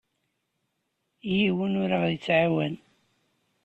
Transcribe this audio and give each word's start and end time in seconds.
Yiwen 1.35 1.79
ur 1.83 1.91
aɣ-yettɛawan. 1.97 2.75